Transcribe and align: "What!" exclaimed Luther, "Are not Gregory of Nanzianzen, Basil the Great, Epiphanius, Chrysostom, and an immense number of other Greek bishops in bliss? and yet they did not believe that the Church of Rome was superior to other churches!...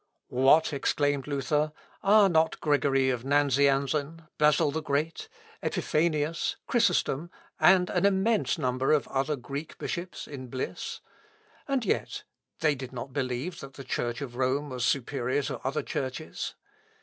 "What!" 0.29 0.73
exclaimed 0.73 1.27
Luther, 1.27 1.73
"Are 2.01 2.27
not 2.27 2.59
Gregory 2.59 3.11
of 3.11 3.23
Nanzianzen, 3.23 4.27
Basil 4.39 4.71
the 4.71 4.81
Great, 4.81 5.29
Epiphanius, 5.61 6.55
Chrysostom, 6.65 7.29
and 7.59 7.87
an 7.91 8.07
immense 8.07 8.57
number 8.57 8.93
of 8.93 9.07
other 9.09 9.35
Greek 9.35 9.77
bishops 9.77 10.27
in 10.27 10.47
bliss? 10.47 11.01
and 11.67 11.85
yet 11.85 12.23
they 12.61 12.73
did 12.73 12.91
not 12.91 13.13
believe 13.13 13.59
that 13.59 13.75
the 13.75 13.83
Church 13.83 14.21
of 14.23 14.35
Rome 14.35 14.71
was 14.71 14.83
superior 14.85 15.43
to 15.43 15.59
other 15.59 15.83
churches!... 15.83 16.55